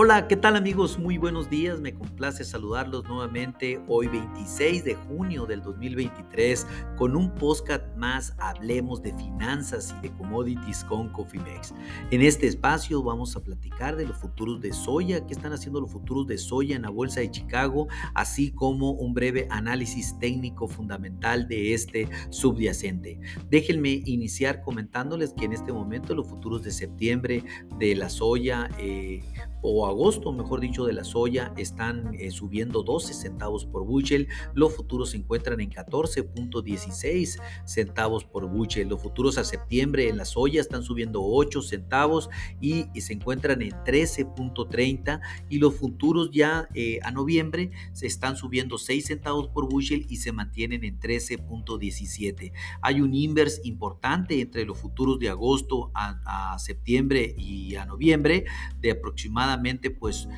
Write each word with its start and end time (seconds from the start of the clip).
Hola, 0.00 0.28
¿qué 0.28 0.36
tal 0.36 0.54
amigos? 0.54 0.96
Muy 0.96 1.18
buenos 1.18 1.50
días, 1.50 1.80
me 1.80 1.92
complace 1.92 2.44
saludarlos 2.44 3.02
nuevamente 3.08 3.82
hoy 3.88 4.06
26 4.06 4.84
de 4.84 4.94
junio 4.94 5.44
del 5.44 5.60
2023 5.60 6.68
con 6.96 7.16
un 7.16 7.34
podcast 7.34 7.82
más 7.96 8.32
Hablemos 8.38 9.02
de 9.02 9.12
finanzas 9.14 9.92
y 9.98 10.02
de 10.02 10.14
commodities 10.14 10.84
con 10.84 11.08
Cofimex. 11.08 11.74
En 12.12 12.22
este 12.22 12.46
espacio 12.46 13.02
vamos 13.02 13.34
a 13.34 13.40
platicar 13.40 13.96
de 13.96 14.06
los 14.06 14.16
futuros 14.18 14.60
de 14.60 14.72
soya, 14.72 15.26
qué 15.26 15.34
están 15.34 15.52
haciendo 15.52 15.80
los 15.80 15.90
futuros 15.90 16.28
de 16.28 16.38
soya 16.38 16.76
en 16.76 16.82
la 16.82 16.90
Bolsa 16.90 17.18
de 17.18 17.32
Chicago, 17.32 17.88
así 18.14 18.52
como 18.52 18.92
un 18.92 19.14
breve 19.14 19.48
análisis 19.50 20.16
técnico 20.20 20.68
fundamental 20.68 21.48
de 21.48 21.74
este 21.74 22.08
subyacente. 22.30 23.18
Déjenme 23.50 24.00
iniciar 24.04 24.62
comentándoles 24.62 25.32
que 25.32 25.46
en 25.46 25.54
este 25.54 25.72
momento 25.72 26.14
los 26.14 26.28
futuros 26.28 26.62
de 26.62 26.70
septiembre 26.70 27.42
de 27.80 27.96
la 27.96 28.08
soya 28.08 28.70
eh, 28.78 29.24
o 29.62 29.86
agosto, 29.86 30.32
mejor 30.32 30.60
dicho, 30.60 30.84
de 30.84 30.92
la 30.92 31.04
soya 31.04 31.52
están 31.56 32.14
eh, 32.14 32.30
subiendo 32.30 32.82
12 32.82 33.14
centavos 33.14 33.64
por 33.64 33.84
bushel. 33.84 34.28
Los 34.54 34.74
futuros 34.74 35.10
se 35.10 35.16
encuentran 35.16 35.60
en 35.60 35.70
14.16 35.70 37.40
centavos 37.64 38.24
por 38.24 38.46
bushel. 38.46 38.88
Los 38.88 39.02
futuros 39.02 39.38
a 39.38 39.44
septiembre 39.44 40.08
en 40.08 40.16
la 40.16 40.24
soya 40.24 40.60
están 40.60 40.82
subiendo 40.82 41.22
8 41.22 41.62
centavos 41.62 42.30
y, 42.60 42.86
se 42.98 43.12
encuentran 43.12 43.62
en 43.62 43.70
13.30 43.70 45.20
y 45.48 45.58
los 45.58 45.74
futuros 45.76 46.30
ya 46.32 46.68
eh, 46.74 46.98
a 47.02 47.10
noviembre 47.10 47.70
se 47.92 48.06
están 48.06 48.36
subiendo 48.36 48.76
6 48.76 49.06
centavos 49.06 49.48
por 49.48 49.68
bushel 49.68 50.04
y 50.08 50.16
se 50.16 50.32
mantienen 50.32 50.84
en 50.84 50.98
13.17. 50.98 52.52
Hay 52.82 53.00
un 53.00 53.14
inverse 53.14 53.60
importante 53.64 54.40
entre 54.40 54.64
los 54.64 54.78
futuros 54.78 55.18
de 55.18 55.30
agosto 55.30 55.90
a, 55.94 56.52
a 56.52 56.58
septiembre 56.58 57.34
y 57.38 57.76
a 57.76 57.86
noviembre 57.86 58.44
de 58.80 58.90
aproximadamente 58.90 59.47
pues 59.90 60.28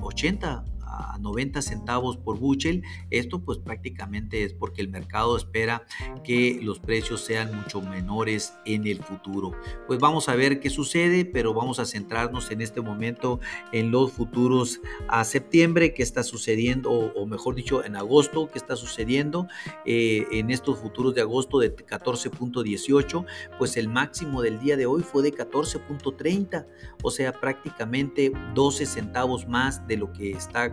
80 0.00 0.64
eh, 0.66 0.73
a 0.98 1.18
90 1.18 1.62
centavos 1.62 2.16
por 2.16 2.38
bushel. 2.38 2.82
Esto 3.10 3.40
pues 3.40 3.58
prácticamente 3.58 4.44
es 4.44 4.52
porque 4.52 4.82
el 4.82 4.88
mercado 4.88 5.36
espera 5.36 5.84
que 6.22 6.60
los 6.62 6.78
precios 6.78 7.20
sean 7.20 7.54
mucho 7.54 7.80
menores 7.80 8.54
en 8.64 8.86
el 8.86 9.02
futuro. 9.02 9.52
Pues 9.86 9.98
vamos 9.98 10.28
a 10.28 10.34
ver 10.34 10.60
qué 10.60 10.70
sucede, 10.70 11.24
pero 11.24 11.54
vamos 11.54 11.78
a 11.78 11.84
centrarnos 11.84 12.50
en 12.50 12.60
este 12.60 12.80
momento 12.80 13.40
en 13.72 13.90
los 13.90 14.12
futuros 14.12 14.80
a 15.08 15.24
septiembre, 15.24 15.94
qué 15.94 16.02
está 16.02 16.22
sucediendo, 16.22 16.90
o, 16.90 17.26
mejor 17.26 17.54
dicho, 17.54 17.84
en 17.84 17.96
agosto, 17.96 18.50
qué 18.50 18.58
está 18.58 18.76
sucediendo 18.76 19.46
eh, 19.84 20.26
en 20.32 20.50
estos 20.50 20.78
futuros 20.78 21.14
de 21.14 21.20
agosto 21.20 21.58
de 21.58 21.74
14.18, 21.74 23.24
pues 23.58 23.76
el 23.76 23.88
máximo 23.88 24.42
del 24.42 24.58
día 24.60 24.76
de 24.76 24.86
hoy 24.86 25.02
fue 25.02 25.22
de 25.22 25.32
14.30, 25.32 26.66
o 27.02 27.10
sea, 27.10 27.32
prácticamente 27.32 28.32
12 28.54 28.86
centavos 28.86 29.46
más 29.48 29.86
de 29.86 29.96
lo 29.96 30.12
que 30.12 30.30
está 30.30 30.68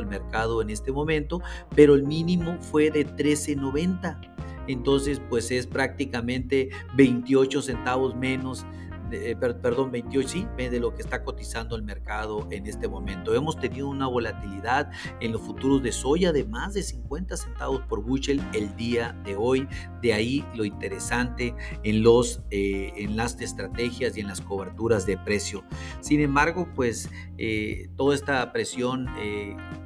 el 0.00 0.06
mercado 0.06 0.62
en 0.62 0.70
este 0.70 0.92
momento, 0.92 1.40
pero 1.74 1.94
el 1.94 2.04
mínimo 2.04 2.58
fue 2.60 2.90
de 2.90 3.06
13.90. 3.06 4.34
Entonces, 4.68 5.20
pues 5.28 5.50
es 5.50 5.66
prácticamente 5.66 6.70
28 6.96 7.62
centavos 7.62 8.16
menos 8.16 8.66
eh, 9.12 9.36
perdón, 9.36 9.90
28, 9.90 10.28
sí, 10.28 10.46
de 10.56 10.80
lo 10.80 10.94
que 10.94 11.02
está 11.02 11.22
cotizando 11.22 11.76
el 11.76 11.82
mercado 11.82 12.46
en 12.50 12.66
este 12.66 12.88
momento. 12.88 13.34
Hemos 13.34 13.58
tenido 13.58 13.88
una 13.88 14.06
volatilidad 14.06 14.90
en 15.20 15.32
los 15.32 15.42
futuros 15.42 15.82
de 15.82 15.92
soya 15.92 16.32
de 16.32 16.44
más 16.44 16.74
de 16.74 16.82
50 16.82 17.36
centavos 17.36 17.82
por 17.82 18.02
bushel 18.02 18.42
el 18.52 18.74
día 18.76 19.12
de 19.24 19.36
hoy. 19.36 19.68
De 20.02 20.12
ahí 20.12 20.44
lo 20.54 20.64
interesante 20.64 21.54
en, 21.82 22.02
los, 22.02 22.42
eh, 22.50 22.92
en 22.96 23.16
las 23.16 23.40
estrategias 23.40 24.16
y 24.16 24.20
en 24.20 24.28
las 24.28 24.40
coberturas 24.40 25.06
de 25.06 25.16
precio. 25.16 25.64
Sin 26.00 26.20
embargo, 26.20 26.68
pues 26.74 27.10
eh, 27.38 27.88
toda 27.96 28.14
esta 28.14 28.52
presión 28.52 29.06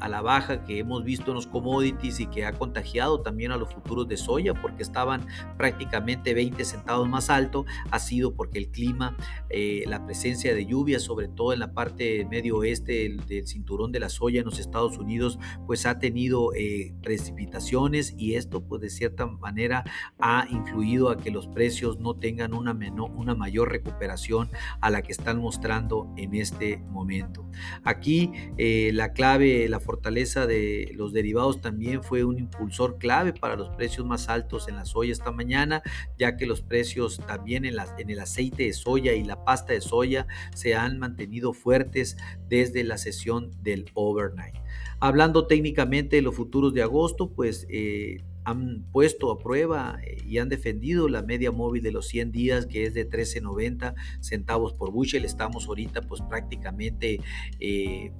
a 0.01 0.09
la 0.09 0.23
baja 0.23 0.65
que 0.65 0.79
hemos 0.79 1.05
visto 1.05 1.31
en 1.31 1.37
los 1.37 1.47
commodities 1.47 2.21
y 2.21 2.27
que 2.27 2.45
ha 2.45 2.53
contagiado 2.53 3.21
también 3.21 3.53
a 3.53 3.57
los 3.57 3.73
futuros 3.73 4.09
de 4.09 4.17
soya 4.17 4.55
porque 4.55 4.83
estaban 4.83 5.27
prácticamente 5.57 6.35
20 6.35 6.65
centavos 6.65 7.09
más 7.09 7.31
alto, 7.31 7.67
ha 7.91 7.99
sido 7.99 8.35
porque 8.35 8.59
el 8.59 8.69
clima 8.69 9.10
eh, 9.49 9.85
la 9.87 10.05
presencia 10.05 10.55
de 10.55 10.67
lluvia, 10.67 11.01
sobre 11.01 11.29
todo 11.29 11.53
en 11.53 11.61
la 11.61 11.73
parte 11.73 12.27
medio 12.31 12.59
oeste 12.59 12.93
del, 13.27 13.47
cinturón 13.47 13.93
de 13.93 14.01
la 14.01 14.09
soya 14.09 14.41
en 14.41 14.47
los 14.47 14.59
Estados 14.59 14.99
Unidos, 14.99 15.39
pues 15.67 15.87
ha 15.87 15.99
tenido 15.99 16.55
eh, 16.55 16.95
precipitaciones 17.03 18.15
y 18.17 18.35
esto 18.35 18.63
pues 18.63 18.81
de 18.81 18.91
cierta 18.91 19.27
manera 19.27 19.85
ha 20.19 20.47
influido 20.51 21.11
a 21.11 21.17
que 21.17 21.31
los 21.31 21.49
precios 21.49 21.99
no 21.99 22.15
tengan 22.15 22.55
una, 22.55 22.75
menor, 22.75 23.11
una 23.13 23.35
mayor 23.35 23.71
recuperación 23.71 24.51
a 24.81 24.91
la 24.91 25.03
que 25.03 25.13
están 25.13 25.39
mostrando 25.39 26.13
en 26.17 26.35
este 26.35 26.79
momento. 26.79 27.45
Aquí 27.85 28.33
eh, 28.59 28.91
la 28.95 29.13
clave, 29.13 29.69
la 29.69 29.81
fortaleza 29.81 30.47
de 30.47 30.93
los 30.95 31.13
derivados 31.13 31.61
también 31.61 32.03
fue 32.03 32.25
un 32.25 32.39
impulsor 32.39 32.99
clave 32.99 33.33
para 33.33 33.57
los 33.57 33.71
precios 33.71 34.07
más 34.07 34.29
altos 34.29 34.69
en 34.69 34.77
la 34.77 34.85
soya 34.85 35.13
esta 35.13 35.33
mañana, 35.33 35.83
ya 36.19 36.37
que 36.37 36.47
los 36.47 36.63
precios 36.63 37.21
también 37.27 37.65
en, 37.65 37.75
en 37.99 38.11
el 38.11 38.21
aceite 38.21 38.65
de 38.65 38.73
soya 38.73 39.00
y 39.01 39.25
la 39.25 39.45
pasta 39.45 39.73
de 39.73 39.81
soya 39.81 40.27
se 40.55 40.75
han 40.75 40.99
mantenido 40.99 41.53
fuertes 41.53 42.17
desde 42.49 42.85
la 42.85 42.99
sesión 42.99 43.51
del 43.63 43.87
overnight. 43.95 44.55
Hablando 45.01 45.47
técnicamente 45.47 46.17
de 46.17 46.23
los 46.23 46.35
futuros 46.35 46.75
de 46.75 46.83
agosto, 46.83 47.31
pues 47.31 47.67
eh, 47.71 48.23
han 48.45 48.85
puesto 48.93 49.31
a 49.31 49.39
prueba 49.39 49.99
eh, 50.05 50.19
y 50.27 50.39
han 50.39 50.49
defendido 50.49 51.09
la 51.09 51.23
media 51.23 51.51
móvil 51.53 51.83
de 51.83 51.93
los 51.93 52.07
100 52.09 52.33
días 52.33 52.67
que 52.67 52.85
es 52.85 52.95
de 52.95 53.09
13.90 53.09 53.95
centavos 54.21 54.75
por 54.75 54.93
bushel. 54.93 55.25
Estamos 55.25 55.67
ahorita 55.67 56.03
pues 56.03 56.21
prácticamente... 56.23 57.21
Eh, 57.59 58.13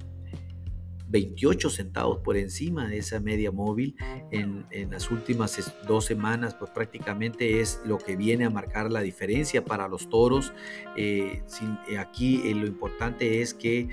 28 1.11 1.69
centavos 1.69 2.19
por 2.19 2.37
encima 2.37 2.87
de 2.87 2.97
esa 2.99 3.19
media 3.19 3.51
móvil 3.51 3.95
en, 4.31 4.65
las 4.89 5.11
últimas 5.11 5.73
dos 5.87 6.05
semanas, 6.05 6.55
pues 6.55 6.71
prácticamente 6.71 7.59
es 7.59 7.81
lo 7.85 7.97
que 7.97 8.15
viene 8.15 8.45
a 8.45 8.49
marcar 8.49 8.91
la 8.91 9.01
diferencia 9.01 9.63
para 9.63 9.87
los 9.87 10.09
toros. 10.09 10.53
Eh, 10.95 11.43
eh, 11.89 11.97
aquí 11.97 12.41
eh, 12.45 12.55
lo 12.55 12.65
importante 12.65 13.41
es 13.41 13.53
que, 13.53 13.89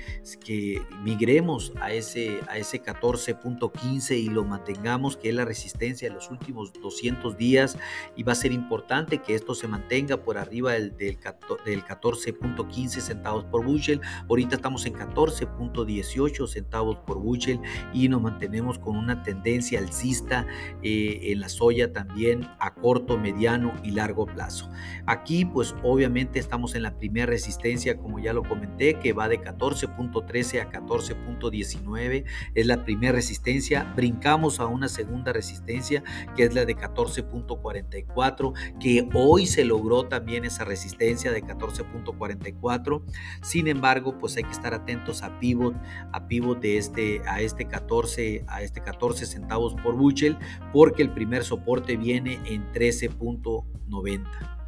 migremos 1.03 1.73
a 1.79 1.91
ese, 1.91 2.39
a 2.47 2.57
ese 2.57 2.81
14.15 2.81 4.17
y 4.17 4.29
lo 4.29 4.43
mantengamos, 4.43 5.17
que 5.17 5.29
es 5.29 5.35
la 5.35 5.45
resistencia 5.45 6.09
de 6.09 6.15
los 6.15 6.31
últimos 6.31 6.73
200 6.73 7.37
días 7.37 7.77
y 8.15 8.23
va 8.23 8.31
a 8.31 8.35
ser 8.35 8.51
importante 8.51 9.19
que 9.19 9.35
esto 9.35 9.53
se 9.53 9.67
mantenga 9.67 10.17
por 10.17 10.37
arriba 10.37 10.73
del, 10.73 10.95
del, 10.97 11.17
del 11.65 11.83
14.15 11.83 12.89
centavos 12.99 13.43
por 13.45 13.65
bushel. 13.65 14.01
Ahorita 14.29 14.55
estamos 14.55 14.85
en 14.85 14.93
14.18 14.93 16.47
centavos 16.47 16.97
por 17.09 17.17
Buchel 17.19 17.59
y 17.91 18.07
nos 18.07 18.21
mantenemos 18.21 18.77
con 18.77 18.95
una 18.95 19.23
tendencia 19.23 19.79
alcista 19.79 20.45
eh, 20.83 21.19
en 21.23 21.39
la 21.39 21.49
soya 21.49 21.91
también 21.91 22.47
a 22.59 22.75
corto, 22.75 23.17
mediano 23.17 23.73
y 23.83 23.91
largo 23.91 24.27
plazo. 24.27 24.69
Aquí 25.07 25.43
pues 25.43 25.73
obviamente 25.81 26.37
estamos 26.37 26.75
en 26.75 26.83
la 26.83 26.99
primera 26.99 27.25
resistencia 27.25 27.97
como 27.97 28.19
ya 28.19 28.31
lo 28.31 28.43
comenté 28.43 28.99
que 28.99 29.11
va 29.11 29.27
de 29.27 29.41
14.13 29.41 30.61
a 30.61 30.71
14.19 30.71 32.25
es 32.53 32.65
la 32.67 32.83
primera 32.85 33.13
resistencia 33.13 33.91
brincamos 33.95 34.59
a 34.59 34.67
una 34.67 34.87
segunda 34.87 35.33
resistencia 35.33 36.03
que 36.35 36.43
es 36.43 36.53
la 36.53 36.65
de 36.65 36.75
14.44 36.75 38.53
que 38.79 39.09
hoy 39.13 39.47
se 39.47 39.65
logró 39.65 40.07
también 40.07 40.45
esa 40.45 40.63
resistencia 40.63 41.31
de 41.31 41.43
14.44 41.43 43.01
sin 43.41 43.67
embargo 43.67 44.17
pues 44.19 44.37
hay 44.37 44.43
que 44.43 44.51
estar 44.51 44.73
atentos 44.73 45.23
a 45.23 45.39
pivot 45.39 45.75
a 46.11 46.27
pivot 46.27 46.59
de 46.59 46.77
este 46.77 46.98
este, 46.99 47.29
a 47.29 47.41
este 47.41 47.65
14 47.65 48.43
a 48.47 48.61
este 48.61 48.81
14 48.81 49.25
centavos 49.25 49.73
por 49.75 49.95
bushel 49.95 50.37
porque 50.73 51.01
el 51.01 51.11
primer 51.11 51.43
soporte 51.43 51.95
viene 51.95 52.39
en 52.45 52.71
13.90 52.73 54.59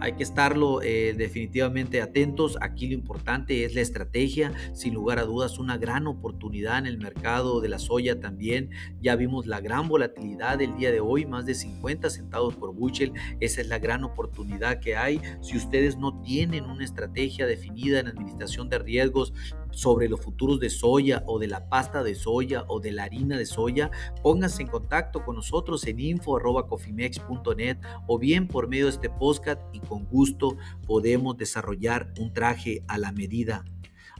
hay 0.00 0.12
que 0.12 0.22
estarlo 0.22 0.82
eh, 0.82 1.14
definitivamente 1.16 2.02
atentos. 2.02 2.58
Aquí 2.60 2.88
lo 2.88 2.94
importante 2.94 3.64
es 3.64 3.74
la 3.74 3.80
estrategia, 3.80 4.52
sin 4.74 4.92
lugar 4.92 5.18
a 5.18 5.22
dudas, 5.22 5.58
una 5.58 5.78
gran 5.78 6.06
oportunidad 6.06 6.78
en 6.78 6.86
el 6.86 6.98
mercado 6.98 7.60
de 7.60 7.68
la 7.68 7.78
soya 7.78 8.20
también. 8.20 8.70
Ya 9.00 9.16
vimos 9.16 9.46
la 9.46 9.60
gran 9.60 9.88
volatilidad 9.88 10.58
del 10.58 10.76
día 10.76 10.90
de 10.90 11.00
hoy, 11.00 11.24
más 11.24 11.46
de 11.46 11.54
50 11.54 12.10
centavos 12.10 12.54
por 12.54 12.74
bushel. 12.74 13.12
Esa 13.40 13.60
es 13.62 13.68
la 13.68 13.78
gran 13.78 14.04
oportunidad 14.04 14.80
que 14.80 14.96
hay. 14.96 15.20
Si 15.40 15.56
ustedes 15.56 15.96
no 15.96 16.20
tienen 16.20 16.64
una 16.64 16.84
estrategia 16.84 17.46
definida 17.46 18.00
en 18.00 18.08
administración 18.08 18.68
de 18.68 18.80
riesgos, 18.80 19.32
sobre 19.74 20.08
los 20.08 20.20
futuros 20.20 20.60
de 20.60 20.70
soya 20.70 21.22
o 21.26 21.38
de 21.38 21.48
la 21.48 21.68
pasta 21.68 22.02
de 22.02 22.14
soya 22.14 22.64
o 22.68 22.80
de 22.80 22.92
la 22.92 23.04
harina 23.04 23.36
de 23.36 23.46
soya, 23.46 23.90
pónganse 24.22 24.62
en 24.62 24.68
contacto 24.68 25.24
con 25.24 25.36
nosotros 25.36 25.86
en 25.86 26.00
info.cofimex.net 26.00 27.78
o 28.06 28.18
bien 28.18 28.48
por 28.48 28.68
medio 28.68 28.86
de 28.86 28.92
este 28.92 29.10
podcast 29.10 29.60
y 29.72 29.80
con 29.80 30.04
gusto 30.06 30.56
podemos 30.86 31.36
desarrollar 31.36 32.12
un 32.18 32.32
traje 32.32 32.82
a 32.88 32.98
la 32.98 33.12
medida. 33.12 33.64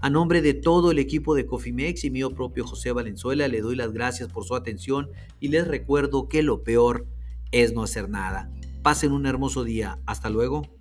A 0.00 0.10
nombre 0.10 0.42
de 0.42 0.54
todo 0.54 0.90
el 0.90 0.98
equipo 0.98 1.34
de 1.34 1.46
Cofimex 1.46 2.04
y 2.04 2.10
mío 2.10 2.30
propio 2.30 2.66
José 2.66 2.92
Valenzuela, 2.92 3.48
le 3.48 3.60
doy 3.60 3.76
las 3.76 3.92
gracias 3.92 4.28
por 4.28 4.44
su 4.44 4.54
atención 4.54 5.08
y 5.40 5.48
les 5.48 5.66
recuerdo 5.66 6.28
que 6.28 6.42
lo 6.42 6.62
peor 6.62 7.06
es 7.52 7.72
no 7.72 7.82
hacer 7.82 8.10
nada. 8.10 8.50
Pasen 8.82 9.12
un 9.12 9.24
hermoso 9.24 9.64
día. 9.64 9.98
Hasta 10.04 10.28
luego. 10.28 10.73